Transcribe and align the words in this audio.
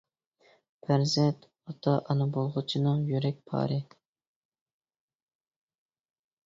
پەرزەنت 0.87 1.45
ئاتا 1.67 1.93
ئانا 1.99 2.27
بولغۇچىنىڭ 2.39 3.05
يۈرەك 3.11 3.39
پارى. 3.51 3.81